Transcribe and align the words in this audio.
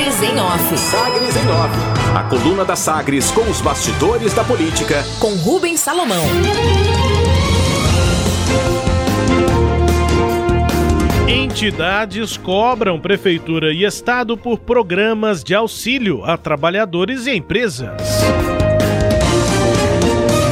Sagres 0.00 0.22
em 0.22 0.40
Off. 0.40 0.78
Sagres 0.78 1.36
em 1.36 1.48
Off. 1.50 2.16
A 2.16 2.22
coluna 2.22 2.64
da 2.64 2.74
Sagres 2.74 3.30
com 3.30 3.42
os 3.42 3.60
bastidores 3.60 4.32
da 4.32 4.42
política. 4.42 5.04
Com 5.18 5.34
Rubens 5.34 5.78
Salomão. 5.80 6.24
Entidades 11.28 12.38
cobram 12.38 12.98
Prefeitura 12.98 13.74
e 13.74 13.84
Estado 13.84 14.38
por 14.38 14.60
programas 14.60 15.44
de 15.44 15.54
auxílio 15.54 16.24
a 16.24 16.38
trabalhadores 16.38 17.26
e 17.26 17.36
empresas. 17.36 18.00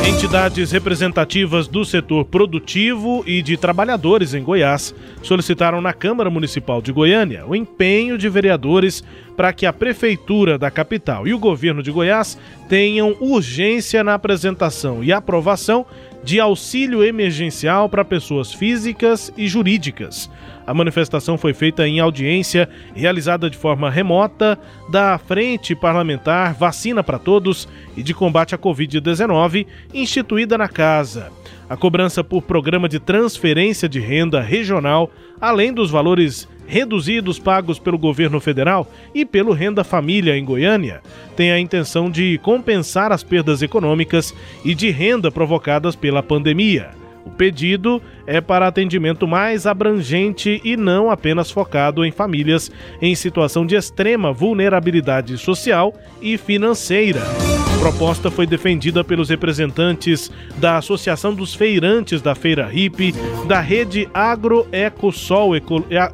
Entidades 0.08 0.72
representativas 0.72 1.68
do 1.68 1.84
setor 1.84 2.24
produtivo 2.24 3.22
e 3.26 3.42
de 3.42 3.58
trabalhadores 3.58 4.32
em 4.32 4.42
Goiás 4.42 4.94
solicitaram 5.22 5.82
na 5.82 5.92
Câmara 5.92 6.30
Municipal 6.30 6.80
de 6.80 6.90
Goiânia 6.90 7.44
o 7.46 7.54
empenho 7.54 8.16
de 8.16 8.26
vereadores 8.26 9.04
para 9.36 9.52
que 9.52 9.66
a 9.66 9.72
Prefeitura 9.72 10.56
da 10.56 10.70
capital 10.70 11.28
e 11.28 11.34
o 11.34 11.38
governo 11.38 11.82
de 11.82 11.90
Goiás 11.90 12.38
tenham 12.70 13.16
urgência 13.20 14.02
na 14.02 14.14
apresentação 14.14 15.04
e 15.04 15.12
aprovação 15.12 15.84
de 16.24 16.40
auxílio 16.40 17.04
emergencial 17.04 17.86
para 17.86 18.02
pessoas 18.02 18.50
físicas 18.50 19.30
e 19.36 19.46
jurídicas. 19.46 20.30
A 20.68 20.74
manifestação 20.74 21.38
foi 21.38 21.54
feita 21.54 21.88
em 21.88 21.98
audiência 21.98 22.68
realizada 22.94 23.48
de 23.48 23.56
forma 23.56 23.88
remota 23.88 24.58
da 24.90 25.16
Frente 25.16 25.74
Parlamentar 25.74 26.52
Vacina 26.52 27.02
para 27.02 27.18
Todos 27.18 27.66
e 27.96 28.02
de 28.02 28.12
Combate 28.12 28.54
à 28.54 28.58
Covid-19, 28.58 29.66
instituída 29.94 30.58
na 30.58 30.68
casa. 30.68 31.32
A 31.70 31.74
cobrança 31.74 32.22
por 32.22 32.42
programa 32.42 32.86
de 32.86 33.00
transferência 33.00 33.88
de 33.88 33.98
renda 33.98 34.42
regional, 34.42 35.10
além 35.40 35.72
dos 35.72 35.90
valores 35.90 36.46
reduzidos 36.66 37.38
pagos 37.38 37.78
pelo 37.78 37.96
governo 37.96 38.38
federal 38.38 38.86
e 39.14 39.24
pelo 39.24 39.54
Renda 39.54 39.82
Família 39.82 40.36
em 40.36 40.44
Goiânia, 40.44 41.00
tem 41.34 41.50
a 41.50 41.58
intenção 41.58 42.10
de 42.10 42.36
compensar 42.42 43.10
as 43.10 43.22
perdas 43.22 43.62
econômicas 43.62 44.34
e 44.62 44.74
de 44.74 44.90
renda 44.90 45.30
provocadas 45.30 45.96
pela 45.96 46.22
pandemia. 46.22 46.97
O 47.24 47.30
pedido 47.30 48.02
é 48.26 48.40
para 48.40 48.66
atendimento 48.66 49.26
mais 49.26 49.66
abrangente 49.66 50.60
e 50.64 50.76
não 50.76 51.10
apenas 51.10 51.50
focado 51.50 52.04
em 52.04 52.10
famílias 52.10 52.70
em 53.00 53.14
situação 53.14 53.66
de 53.66 53.74
extrema 53.74 54.32
vulnerabilidade 54.32 55.36
social 55.38 55.94
e 56.20 56.36
financeira. 56.36 57.47
Proposta 57.78 58.28
foi 58.28 58.44
defendida 58.44 59.04
pelos 59.04 59.28
representantes 59.28 60.30
da 60.56 60.78
Associação 60.78 61.32
dos 61.32 61.54
Feirantes 61.54 62.20
da 62.20 62.34
Feira 62.34 62.68
Hip, 62.72 63.14
da 63.46 63.60
Rede 63.60 64.08
Agroecosol 64.12 65.52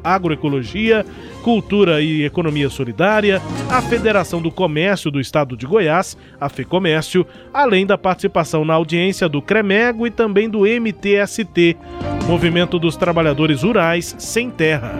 Agroecologia, 0.03 1.05
Cultura 1.43 2.01
e 2.01 2.23
Economia 2.23 2.69
Solidária, 2.69 3.41
a 3.69 3.81
Federação 3.81 4.41
do 4.41 4.51
Comércio 4.51 5.09
do 5.09 5.19
Estado 5.19 5.57
de 5.57 5.65
Goiás, 5.65 6.15
a 6.39 6.49
FEComércio, 6.49 7.25
além 7.53 7.85
da 7.85 7.97
participação 7.97 8.63
na 8.63 8.75
audiência 8.75 9.27
do 9.27 9.41
CREMEGO 9.41 10.05
e 10.05 10.11
também 10.11 10.47
do 10.47 10.65
MTST, 10.65 11.77
Movimento 12.27 12.77
dos 12.79 12.95
Trabalhadores 12.95 13.63
Rurais 13.63 14.15
Sem 14.19 14.49
Terra. 14.49 14.93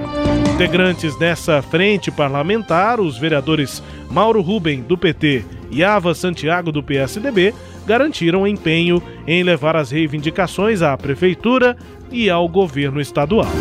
Integrantes 0.55 1.17
dessa 1.17 1.61
frente 1.61 2.09
parlamentar, 2.09 3.01
os 3.01 3.17
vereadores 3.17 3.83
Mauro 4.09 4.39
Ruben, 4.39 4.81
do 4.83 4.97
PT, 4.97 5.43
e 5.69 5.83
Ava 5.83 6.15
Santiago, 6.15 6.71
do 6.71 6.81
PSDB, 6.81 7.53
garantiram 7.85 8.47
empenho 8.47 9.03
em 9.27 9.43
levar 9.43 9.75
as 9.75 9.91
reivindicações 9.91 10.81
à 10.81 10.95
Prefeitura 10.95 11.75
e 12.09 12.29
ao 12.29 12.47
governo 12.47 13.01
estadual. 13.01 13.51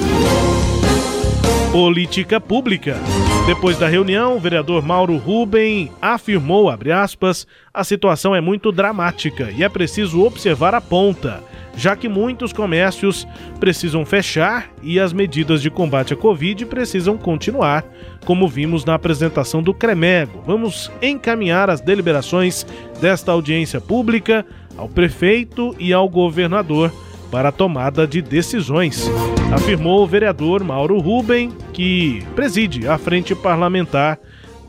Política 1.73 2.41
Pública. 2.41 2.97
Depois 3.45 3.77
da 3.77 3.89
reunião, 3.89 4.37
o 4.37 4.41
vereador 4.41 4.81
Mauro 4.81 5.17
Ruben 5.17 5.91
afirmou, 6.01 6.71
aspas, 6.71 7.45
a 7.75 7.83
situação 7.83 8.37
é 8.37 8.41
muito 8.41 8.71
dramática 8.71 9.51
e 9.51 9.65
é 9.65 9.69
preciso 9.69 10.23
observar 10.23 10.77
a 10.77 10.81
ponta, 10.81 11.43
já 11.77 11.97
que 11.97 12.09
muitos 12.09 12.53
comércios 12.53 13.27
precisam 13.59 14.05
fechar 14.05 14.71
e 14.83 14.99
as 15.01 15.13
medidas 15.13 15.63
de 15.63 15.71
combate 15.71 16.15
à 16.15 16.17
Covid 16.17 16.67
precisam 16.67 17.17
continuar, 17.17 17.85
como 18.25 18.49
vimos 18.49 18.85
na 18.85 18.95
apresentação 18.95 19.63
do 19.63 19.75
CREMEGO. 19.75 20.43
Vamos 20.47 20.91
encaminhar 21.03 21.71
as 21.71 21.81
deliberações 21.81 22.67
desta 23.01 23.33
audiência 23.33 23.81
pública 23.81 24.45
ao 24.77 24.89
prefeito 24.89 25.75
e 25.79 25.93
ao 25.93 26.09
governador 26.09 26.93
para 27.31 27.49
a 27.49 27.53
tomada 27.53 28.07
de 28.07 28.23
decisões, 28.23 29.11
afirmou 29.53 30.05
o 30.05 30.07
vereador 30.07 30.63
Mauro 30.63 31.01
Ruben, 31.01 31.51
que 31.73 32.23
preside 32.37 32.87
a 32.87 32.97
frente 32.97 33.35
parlamentar 33.35 34.21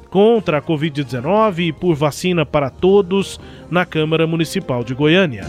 contra 0.09 0.57
a 0.57 0.61
Covid-19 0.61 1.59
e 1.59 1.71
por 1.71 1.93
vacina 1.93 2.45
para 2.45 2.69
todos 2.69 3.39
na 3.69 3.85
Câmara 3.85 4.25
Municipal 4.25 4.83
de 4.83 4.95
Goiânia. 4.95 5.43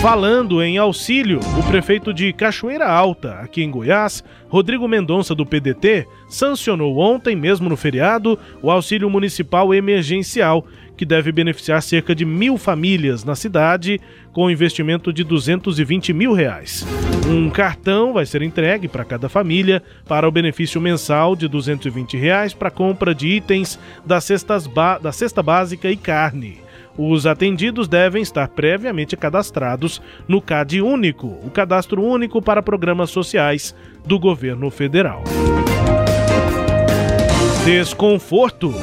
Falando 0.00 0.62
em 0.62 0.78
auxílio, 0.78 1.40
o 1.58 1.62
prefeito 1.68 2.14
de 2.14 2.32
Cachoeira 2.32 2.88
Alta, 2.88 3.34
aqui 3.34 3.62
em 3.62 3.70
Goiás, 3.70 4.24
Rodrigo 4.48 4.88
Mendonça, 4.88 5.34
do 5.34 5.44
PDT, 5.44 6.06
sancionou 6.26 6.96
ontem, 6.96 7.36
mesmo 7.36 7.68
no 7.68 7.76
feriado, 7.76 8.38
o 8.62 8.70
auxílio 8.70 9.10
municipal 9.10 9.74
emergencial, 9.74 10.64
que 10.96 11.04
deve 11.04 11.30
beneficiar 11.30 11.82
cerca 11.82 12.14
de 12.14 12.24
mil 12.24 12.56
famílias 12.56 13.24
na 13.24 13.36
cidade, 13.36 14.00
com 14.32 14.46
um 14.46 14.50
investimento 14.50 15.12
de 15.12 15.22
220 15.22 16.14
mil 16.14 16.32
reais. 16.32 16.86
Um 17.28 17.50
cartão 17.50 18.14
vai 18.14 18.24
ser 18.24 18.40
entregue 18.40 18.88
para 18.88 19.04
cada 19.04 19.28
família 19.28 19.82
para 20.08 20.26
o 20.26 20.32
benefício 20.32 20.80
mensal 20.80 21.36
de 21.36 21.46
220 21.46 22.16
reais 22.16 22.54
para 22.54 22.70
compra 22.70 23.14
de 23.14 23.28
itens 23.28 23.78
da, 24.06 24.18
cestas 24.18 24.66
da 25.02 25.12
cesta 25.12 25.42
básica 25.42 25.90
e 25.90 25.96
carne. 25.96 26.69
Os 27.02 27.24
atendidos 27.24 27.88
devem 27.88 28.20
estar 28.20 28.46
previamente 28.48 29.16
cadastrados 29.16 30.02
no 30.28 30.38
CAD 30.38 30.82
Único, 30.82 31.28
o 31.42 31.48
cadastro 31.48 32.02
único 32.04 32.42
para 32.42 32.62
programas 32.62 33.08
sociais 33.08 33.74
do 34.04 34.18
governo 34.18 34.70
federal. 34.70 35.24
Desconforto. 37.64 38.74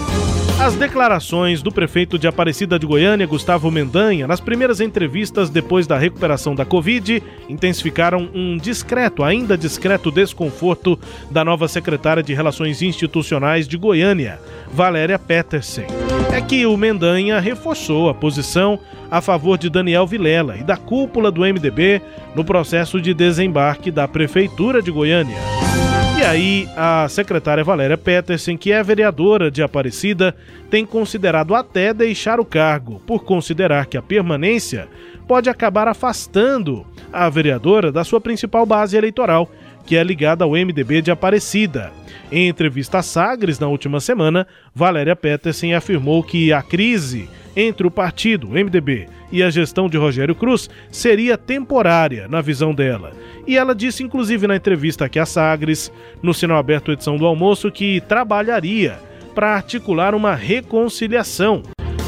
As 0.59 0.73
declarações 0.73 1.61
do 1.61 1.72
prefeito 1.72 2.17
de 2.17 2.28
Aparecida 2.28 2.79
de 2.79 2.88
Goiânia, 2.88 3.28
Gustavo 3.28 3.69
Mendanha, 3.69 4.25
nas 4.25 4.39
primeiras 4.39 4.81
entrevistas 4.81 5.51
depois 5.51 5.85
da 5.85 5.95
recuperação 5.95 6.55
da 6.55 6.66
Covid, 6.66 7.22
intensificaram 7.47 8.31
um 8.34 8.57
discreto, 8.57 9.23
ainda 9.23 9.55
discreto 9.55 10.09
desconforto 10.09 10.99
da 11.29 11.45
nova 11.45 11.67
secretária 11.67 12.23
de 12.23 12.34
Relações 12.34 12.81
Institucionais 12.81 13.67
de 13.67 13.78
Goiânia, 13.78 14.39
Valéria 14.73 15.19
Petersen. 15.19 15.85
É 16.37 16.41
que 16.41 16.67
o 16.67 16.77
Mendanha 16.77 17.39
reforçou 17.39 18.09
a 18.09 18.13
posição 18.13 18.79
a 19.09 19.21
favor 19.21 19.57
de 19.57 19.71
Daniel 19.71 20.05
Vilela 20.05 20.55
e 20.55 20.63
da 20.63 20.77
cúpula 20.77 21.31
do 21.31 21.41
MDB 21.41 21.99
no 22.35 22.45
processo 22.45 23.01
de 23.01 23.11
desembarque 23.11 23.89
da 23.89 24.07
Prefeitura 24.07 24.79
de 24.79 24.91
Goiânia. 24.91 25.35
E 26.15 26.23
aí, 26.23 26.69
a 26.77 27.07
secretária 27.09 27.63
Valéria 27.63 27.97
Petersen, 27.97 28.55
que 28.55 28.71
é 28.71 28.83
vereadora 28.83 29.49
de 29.49 29.63
Aparecida, 29.63 30.35
tem 30.69 30.85
considerado 30.85 31.55
até 31.55 31.91
deixar 31.91 32.39
o 32.39 32.45
cargo, 32.45 33.01
por 33.07 33.23
considerar 33.23 33.87
que 33.87 33.97
a 33.97 34.01
permanência 34.03 34.87
pode 35.27 35.49
acabar 35.49 35.87
afastando 35.87 36.85
a 37.11 37.27
vereadora 37.31 37.91
da 37.91 38.03
sua 38.03 38.21
principal 38.21 38.63
base 38.63 38.95
eleitoral, 38.95 39.49
que 39.87 39.95
é 39.95 40.03
ligada 40.03 40.43
ao 40.43 40.51
MDB 40.51 41.01
de 41.01 41.09
Aparecida. 41.09 41.91
Em 42.29 42.49
entrevista 42.49 42.99
a 42.99 43.01
Sagres 43.01 43.57
na 43.57 43.67
última 43.67 44.01
semana, 44.01 44.45
Valéria 44.75 45.15
Petersen 45.15 45.73
afirmou 45.73 46.21
que 46.21 46.51
a 46.51 46.61
crise 46.61 47.29
entre 47.55 47.87
o 47.87 47.91
partido, 47.91 48.49
MDB, 48.49 49.07
e 49.31 49.41
a 49.41 49.49
gestão 49.49 49.89
de 49.89 49.97
Rogério 49.97 50.35
Cruz 50.35 50.69
seria 50.91 51.37
temporária, 51.37 52.27
na 52.27 52.39
visão 52.41 52.73
dela. 52.73 53.13
E 53.47 53.57
ela 53.57 53.73
disse, 53.73 54.03
inclusive, 54.03 54.45
na 54.45 54.55
entrevista 54.55 55.05
aqui 55.05 55.17
a 55.17 55.25
Sagres, 55.25 55.91
no 56.21 56.33
Sinal 56.33 56.57
Aberto 56.57 56.91
Edição 56.91 57.17
do 57.17 57.25
Almoço, 57.25 57.71
que 57.71 58.01
trabalharia 58.01 58.99
para 59.33 59.55
articular 59.55 60.13
uma 60.13 60.35
reconciliação. 60.35 61.63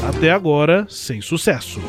Até 0.08 0.30
agora, 0.30 0.86
sem 0.88 1.20
sucesso. 1.20 1.80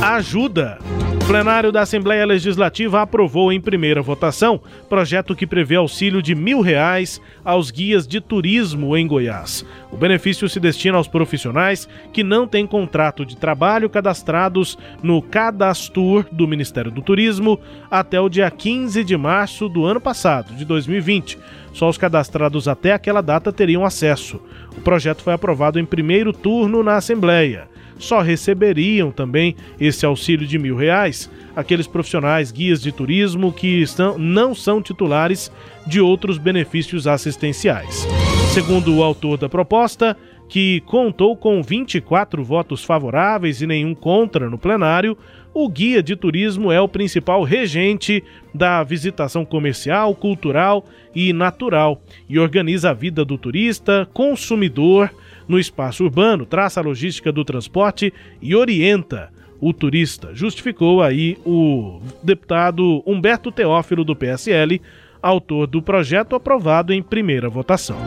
Ajuda! 0.00 0.78
O 1.22 1.24
plenário 1.24 1.70
da 1.70 1.82
Assembleia 1.82 2.26
Legislativa 2.26 3.00
aprovou 3.00 3.52
em 3.52 3.60
primeira 3.60 4.02
votação 4.02 4.60
projeto 4.88 5.36
que 5.36 5.46
prevê 5.46 5.76
auxílio 5.76 6.20
de 6.20 6.34
mil 6.34 6.60
reais 6.60 7.20
aos 7.44 7.70
guias 7.70 8.08
de 8.08 8.20
turismo 8.20 8.96
em 8.96 9.06
Goiás. 9.06 9.64
O 9.92 9.96
benefício 9.96 10.48
se 10.48 10.58
destina 10.58 10.98
aos 10.98 11.06
profissionais 11.06 11.88
que 12.12 12.24
não 12.24 12.44
têm 12.44 12.66
contrato 12.66 13.24
de 13.24 13.36
trabalho 13.36 13.88
cadastrados 13.88 14.76
no 15.00 15.22
Cadastur 15.22 16.26
do 16.32 16.48
Ministério 16.48 16.90
do 16.90 17.00
Turismo 17.00 17.58
até 17.88 18.20
o 18.20 18.28
dia 18.28 18.50
15 18.50 19.04
de 19.04 19.16
março 19.16 19.68
do 19.68 19.84
ano 19.84 20.00
passado, 20.00 20.52
de 20.56 20.64
2020. 20.64 21.38
Só 21.72 21.88
os 21.88 21.96
cadastrados 21.96 22.66
até 22.66 22.92
aquela 22.92 23.22
data 23.22 23.52
teriam 23.52 23.84
acesso. 23.84 24.42
O 24.76 24.80
projeto 24.80 25.22
foi 25.22 25.32
aprovado 25.32 25.78
em 25.78 25.84
primeiro 25.84 26.32
turno 26.32 26.82
na 26.82 26.96
Assembleia 26.96 27.71
só 27.98 28.20
receberiam 28.20 29.10
também 29.10 29.56
esse 29.80 30.04
auxílio 30.04 30.46
de 30.46 30.58
mil 30.58 30.76
reais 30.76 31.30
aqueles 31.54 31.86
profissionais 31.86 32.50
guias 32.50 32.80
de 32.80 32.92
turismo 32.92 33.52
que 33.52 33.82
estão, 33.82 34.18
não 34.18 34.54
são 34.54 34.82
titulares 34.82 35.52
de 35.86 36.00
outros 36.00 36.38
benefícios 36.38 37.06
assistenciais. 37.06 38.06
Segundo 38.52 38.94
o 38.94 39.02
autor 39.02 39.38
da 39.38 39.48
proposta, 39.48 40.16
que 40.48 40.80
contou 40.82 41.36
com 41.36 41.62
24 41.62 42.44
votos 42.44 42.84
favoráveis 42.84 43.62
e 43.62 43.66
nenhum 43.66 43.94
contra 43.94 44.50
no 44.50 44.58
plenário, 44.58 45.16
o 45.54 45.68
guia 45.68 46.02
de 46.02 46.16
turismo 46.16 46.70
é 46.70 46.80
o 46.80 46.88
principal 46.88 47.42
regente 47.42 48.22
da 48.54 48.82
visitação 48.82 49.44
comercial, 49.44 50.14
cultural 50.14 50.84
e 51.14 51.32
natural 51.32 52.02
e 52.28 52.38
organiza 52.38 52.90
a 52.90 52.94
vida 52.94 53.24
do 53.24 53.38
turista, 53.38 54.08
consumidor 54.12 55.10
no 55.52 55.58
espaço 55.58 56.02
urbano, 56.02 56.46
traça 56.46 56.80
a 56.80 56.82
logística 56.82 57.30
do 57.30 57.44
transporte 57.44 58.12
e 58.40 58.56
orienta 58.56 59.30
o 59.60 59.70
turista. 59.74 60.30
Justificou 60.32 61.02
aí 61.02 61.36
o 61.44 62.00
deputado 62.22 63.02
Humberto 63.06 63.52
Teófilo 63.52 64.02
do 64.02 64.16
PSL, 64.16 64.80
autor 65.20 65.66
do 65.66 65.82
projeto 65.82 66.34
aprovado 66.34 66.90
em 66.90 67.02
primeira 67.02 67.50
votação. 67.50 67.98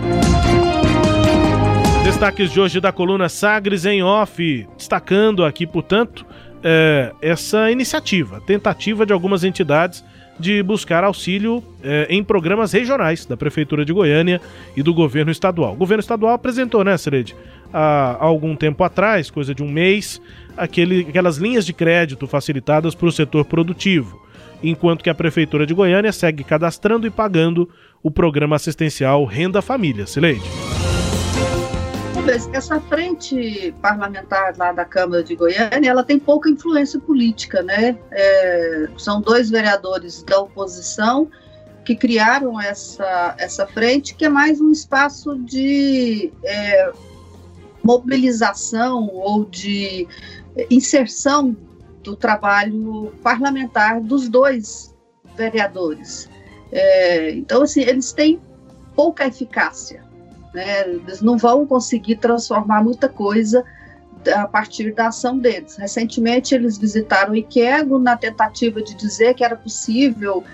Destaques 2.03 2.51
de 2.51 2.59
hoje 2.59 2.81
da 2.81 2.91
coluna 2.91 3.29
Sagres 3.29 3.85
em 3.85 4.01
Off, 4.01 4.67
destacando 4.75 5.45
aqui, 5.45 5.67
portanto, 5.67 6.25
é, 6.63 7.13
essa 7.21 7.69
iniciativa, 7.69 8.41
tentativa 8.41 9.05
de 9.05 9.13
algumas 9.13 9.43
entidades 9.43 10.03
de 10.39 10.61
buscar 10.61 11.03
auxílio 11.03 11.63
é, 11.83 12.07
em 12.09 12.23
programas 12.23 12.71
regionais 12.73 13.25
da 13.25 13.37
Prefeitura 13.37 13.85
de 13.85 13.93
Goiânia 13.93 14.41
e 14.75 14.83
do 14.83 14.93
governo 14.93 15.31
estadual. 15.31 15.73
O 15.73 15.77
governo 15.77 16.01
estadual 16.01 16.33
apresentou, 16.33 16.83
né, 16.83 16.97
Sered, 16.97 17.35
há, 17.73 18.17
há 18.19 18.23
algum 18.23 18.55
tempo 18.55 18.83
atrás, 18.83 19.29
coisa 19.31 19.55
de 19.55 19.63
um 19.63 19.69
mês, 19.69 20.21
aquele, 20.57 21.01
aquelas 21.01 21.37
linhas 21.37 21.65
de 21.65 21.73
crédito 21.73 22.27
facilitadas 22.27 22.93
para 22.93 23.07
o 23.07 23.11
setor 23.11 23.45
produtivo, 23.45 24.21
enquanto 24.61 25.03
que 25.03 25.09
a 25.09 25.15
Prefeitura 25.15 25.65
de 25.65 25.73
Goiânia 25.73 26.11
segue 26.11 26.43
cadastrando 26.43 27.07
e 27.07 27.09
pagando 27.09 27.69
o 28.03 28.11
programa 28.11 28.55
assistencial 28.55 29.23
Renda 29.25 29.61
Família. 29.61 30.05
Sileide 30.05 30.74
essa 32.27 32.79
frente 32.81 33.73
parlamentar 33.81 34.55
lá 34.57 34.71
da 34.71 34.83
Câmara 34.83 35.23
de 35.23 35.35
Goiânia, 35.35 35.89
ela 35.89 36.03
tem 36.03 36.17
pouca 36.17 36.49
influência 36.49 36.99
política, 36.99 37.61
né? 37.61 37.97
É, 38.11 38.87
são 38.97 39.21
dois 39.21 39.49
vereadores 39.49 40.23
da 40.23 40.39
oposição 40.39 41.29
que 41.83 41.95
criaram 41.95 42.59
essa, 42.59 43.35
essa 43.37 43.67
frente, 43.67 44.15
que 44.15 44.25
é 44.25 44.29
mais 44.29 44.59
um 44.59 44.71
espaço 44.71 45.37
de 45.37 46.33
é, 46.43 46.91
mobilização 47.83 49.07
ou 49.13 49.45
de 49.45 50.07
inserção 50.71 51.55
do 52.01 52.15
trabalho 52.15 53.13
parlamentar 53.21 54.01
dos 54.01 54.27
dois 54.27 54.95
vereadores. 55.35 56.27
É, 56.71 57.31
então, 57.31 57.61
assim, 57.61 57.81
eles 57.81 58.13
têm 58.13 58.39
pouca 58.95 59.27
eficácia. 59.27 60.04
Né? 60.55 60.87
Eles 60.87 61.21
não 61.21 61.37
vão 61.37 61.67
conseguir 61.67 62.15
transformar 62.15 62.81
muita 62.81 63.09
coisa 63.09 63.61
a 64.33 64.47
partir 64.47 64.93
da 64.93 65.09
ação 65.09 65.37
deles. 65.37 65.75
Recentemente, 65.75 66.55
eles 66.55 66.77
visitaram 66.77 67.33
o 67.33 67.99
na 67.99 68.15
tentativa 68.15 68.81
de 68.81 68.95
dizer 68.95 69.33
que 69.33 69.43
era 69.43 69.57
possível 69.57 70.45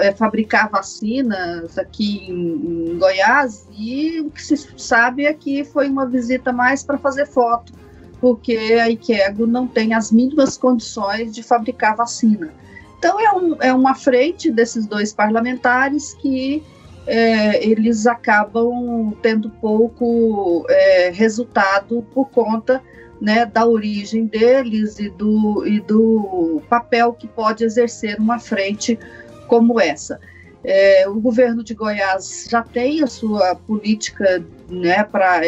é, 0.00 0.12
fabricar 0.12 0.68
vacinas 0.68 1.78
aqui 1.78 2.30
em, 2.30 2.98
Goiás 2.98 3.66
e 3.72 4.20
o 4.20 4.30
que 4.30 4.42
se 4.42 4.56
sabe 4.76 5.24
é 5.24 5.32
que 5.32 5.64
foi 5.64 5.88
uma 5.88 6.06
visita 6.06 6.52
mais 6.52 6.82
para 6.82 6.98
fazer 6.98 7.26
foto, 7.26 7.72
porque 8.20 8.54
a 8.54 8.90
Iquego 8.90 9.46
não 9.46 9.66
tem 9.66 9.94
as 9.94 10.12
mínimas 10.12 10.58
condições 10.58 11.34
de 11.34 11.42
fabricar 11.42 11.96
vacina. 11.96 12.52
Então 12.98 13.18
é, 13.18 13.32
um, 13.32 13.56
é 13.60 13.72
uma 13.72 13.94
frente 13.94 14.50
desses 14.50 14.86
dois 14.86 15.12
parlamentares 15.12 16.12
que 16.14 16.62
é, 17.06 17.64
eles 17.66 18.06
acabam 18.06 19.12
tendo 19.22 19.50
pouco 19.50 20.64
é, 20.68 21.10
resultado 21.10 22.06
por 22.14 22.30
conta 22.30 22.82
né, 23.20 23.46
da 23.46 23.66
origem 23.66 24.26
deles 24.26 24.98
e 24.98 25.08
do, 25.08 25.66
e 25.66 25.80
do 25.80 26.60
papel 26.68 27.12
que 27.12 27.28
pode 27.28 27.64
exercer 27.64 28.18
uma 28.18 28.38
frente 28.38 28.98
como 29.46 29.80
essa. 29.80 30.20
É, 30.64 31.08
o 31.08 31.20
governo 31.20 31.62
de 31.62 31.74
Goiás 31.74 32.46
já 32.48 32.62
tem 32.62 33.02
a 33.02 33.06
sua 33.06 33.54
política, 33.54 34.44
né, 34.68 35.02
para 35.02 35.40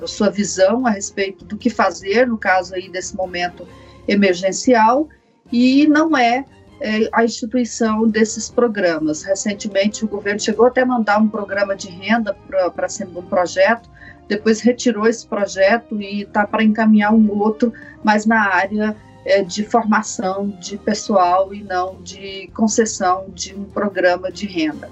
a 0.00 0.06
sua 0.06 0.30
visão 0.30 0.86
a 0.86 0.90
respeito 0.90 1.44
do 1.44 1.56
que 1.56 1.68
fazer 1.68 2.26
no 2.26 2.38
caso 2.38 2.74
aí 2.74 2.88
desse 2.88 3.16
momento 3.16 3.66
emergencial 4.06 5.08
e 5.52 5.86
não 5.88 6.16
é, 6.16 6.44
a 7.12 7.24
instituição 7.24 8.08
desses 8.08 8.48
programas. 8.48 9.22
Recentemente, 9.22 10.04
o 10.04 10.08
governo 10.08 10.40
chegou 10.40 10.66
até 10.66 10.82
a 10.82 10.86
mandar 10.86 11.18
um 11.18 11.28
programa 11.28 11.76
de 11.76 11.88
renda 11.88 12.34
para 12.74 12.88
ser 12.88 13.06
um 13.06 13.22
projeto, 13.22 13.88
depois 14.26 14.60
retirou 14.60 15.06
esse 15.06 15.26
projeto 15.26 16.00
e 16.00 16.22
está 16.22 16.46
para 16.46 16.62
encaminhar 16.62 17.12
um 17.12 17.30
outro, 17.36 17.72
mas 18.02 18.24
na 18.24 18.54
área 18.54 18.96
é, 19.24 19.42
de 19.42 19.64
formação 19.64 20.48
de 20.60 20.78
pessoal 20.78 21.52
e 21.52 21.62
não 21.62 22.00
de 22.00 22.48
concessão 22.54 23.26
de 23.28 23.54
um 23.54 23.64
programa 23.64 24.30
de 24.30 24.46
renda. 24.46 24.88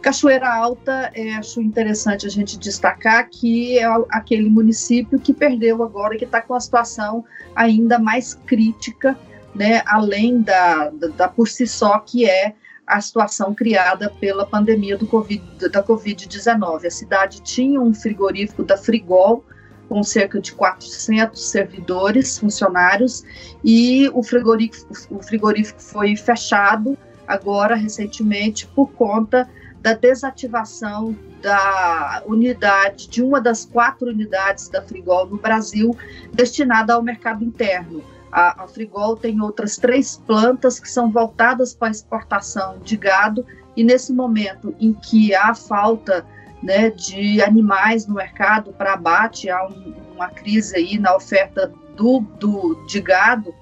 Cachoeira 0.00 0.48
Alta, 0.48 1.10
é, 1.14 1.34
acho 1.34 1.60
interessante 1.60 2.26
a 2.26 2.30
gente 2.30 2.56
destacar 2.56 3.28
que 3.28 3.78
é 3.78 3.86
aquele 4.10 4.48
município 4.48 5.18
que 5.18 5.32
perdeu 5.32 5.82
agora, 5.82 6.16
que 6.16 6.24
está 6.24 6.40
com 6.40 6.54
a 6.54 6.60
situação 6.60 7.24
ainda 7.56 7.98
mais 7.98 8.34
crítica 8.34 9.18
né, 9.54 9.82
além 9.86 10.42
da, 10.42 10.90
da, 10.90 11.08
da, 11.08 11.28
por 11.28 11.48
si 11.48 11.66
só 11.66 11.98
que 11.98 12.28
é 12.28 12.54
a 12.86 13.00
situação 13.00 13.54
criada 13.54 14.10
pela 14.18 14.46
pandemia 14.46 14.96
do 14.96 15.06
COVID, 15.06 15.68
da 15.68 15.82
Covid-19. 15.82 16.86
A 16.86 16.90
cidade 16.90 17.42
tinha 17.42 17.80
um 17.80 17.92
frigorífico 17.92 18.64
da 18.64 18.78
Frigol, 18.78 19.44
com 19.88 20.02
cerca 20.02 20.40
de 20.40 20.52
400 20.52 21.50
servidores, 21.50 22.38
funcionários, 22.38 23.24
e 23.62 24.10
o 24.14 24.22
frigorífico, 24.22 24.92
o 25.10 25.22
frigorífico 25.22 25.82
foi 25.82 26.16
fechado 26.16 26.96
agora, 27.26 27.74
recentemente, 27.74 28.66
por 28.68 28.90
conta 28.92 29.48
da 29.80 29.92
desativação 29.92 31.16
da 31.42 32.22
unidade, 32.26 33.08
de 33.08 33.22
uma 33.22 33.40
das 33.40 33.64
quatro 33.64 34.08
unidades 34.08 34.68
da 34.68 34.82
Frigol 34.82 35.26
no 35.26 35.36
Brasil, 35.36 35.96
destinada 36.32 36.94
ao 36.94 37.02
mercado 37.02 37.44
interno 37.44 38.02
a, 38.30 38.64
a 38.64 38.68
Frigol 38.68 39.16
tem 39.16 39.40
outras 39.40 39.76
três 39.76 40.16
plantas 40.26 40.78
que 40.78 40.90
são 40.90 41.10
voltadas 41.10 41.74
para 41.74 41.90
exportação 41.90 42.78
de 42.78 42.96
gado, 42.96 43.44
e 43.76 43.84
nesse 43.84 44.12
momento 44.12 44.74
em 44.80 44.92
que 44.92 45.34
há 45.34 45.54
falta 45.54 46.26
né, 46.62 46.90
de 46.90 47.40
animais 47.42 48.06
no 48.06 48.14
mercado 48.14 48.72
para 48.72 48.94
abate, 48.94 49.48
há 49.48 49.66
um, 49.66 49.94
uma 50.14 50.28
crise 50.28 50.76
aí 50.76 50.98
na 50.98 51.14
oferta 51.14 51.72
do, 51.96 52.20
do, 52.38 52.74
de 52.86 53.00
gado, 53.00 53.54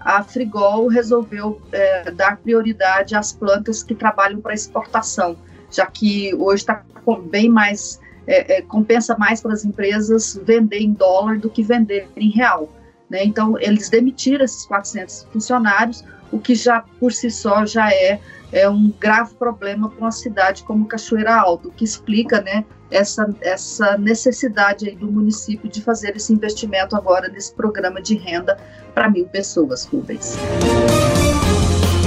a 0.00 0.22
Frigol 0.22 0.88
resolveu 0.88 1.60
é, 1.70 2.10
dar 2.10 2.36
prioridade 2.36 3.14
às 3.14 3.32
plantas 3.32 3.82
que 3.82 3.94
trabalham 3.94 4.40
para 4.40 4.54
exportação, 4.54 5.36
já 5.70 5.86
que 5.86 6.34
hoje 6.34 6.62
está 6.62 6.82
bem 7.30 7.48
mais, 7.48 8.00
é, 8.26 8.58
é, 8.58 8.62
compensa 8.62 9.16
mais 9.16 9.40
para 9.40 9.52
as 9.52 9.64
empresas 9.64 10.38
vender 10.44 10.80
em 10.80 10.92
dólar 10.92 11.38
do 11.38 11.48
que 11.48 11.62
vender 11.62 12.08
em 12.16 12.30
real. 12.30 12.68
Né? 13.12 13.24
Então, 13.24 13.58
eles 13.60 13.90
demitiram 13.90 14.42
esses 14.42 14.64
400 14.64 15.28
funcionários, 15.30 16.02
o 16.32 16.38
que 16.38 16.54
já 16.54 16.82
por 16.98 17.12
si 17.12 17.30
só 17.30 17.66
já 17.66 17.92
é, 17.92 18.18
é 18.50 18.66
um 18.66 18.90
grave 18.98 19.34
problema 19.34 19.90
para 19.90 19.98
uma 19.98 20.10
cidade 20.10 20.62
como 20.62 20.86
Cachoeira 20.86 21.34
Alta, 21.34 21.68
o 21.68 21.70
que 21.70 21.84
explica 21.84 22.40
né, 22.40 22.64
essa, 22.90 23.28
essa 23.42 23.98
necessidade 23.98 24.88
aí 24.88 24.96
do 24.96 25.12
município 25.12 25.68
de 25.68 25.82
fazer 25.82 26.16
esse 26.16 26.32
investimento 26.32 26.96
agora 26.96 27.28
nesse 27.28 27.54
programa 27.54 28.00
de 28.00 28.14
renda 28.16 28.56
para 28.94 29.10
mil 29.10 29.26
pessoas, 29.26 29.84
Rubens. 29.84 30.38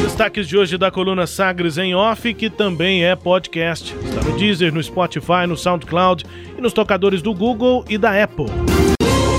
Destaques 0.01 0.47
de 0.47 0.57
hoje 0.57 0.75
da 0.75 0.89
coluna 0.89 1.27
Sagres 1.27 1.77
em 1.77 1.93
Off, 1.93 2.33
que 2.33 2.49
também 2.49 3.05
é 3.05 3.15
podcast. 3.15 3.95
Está 4.03 4.23
no 4.23 4.35
Deezer, 4.37 4.73
no 4.73 4.81
Spotify, 4.81 5.45
no 5.47 5.55
SoundCloud 5.55 6.25
e 6.57 6.61
nos 6.61 6.73
tocadores 6.73 7.21
do 7.21 7.31
Google 7.31 7.85
e 7.87 7.95
da 7.95 8.23
Apple 8.23 8.74